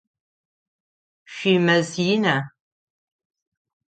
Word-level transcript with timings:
Шъуимэз 1.33 1.89
ина? 2.13 2.35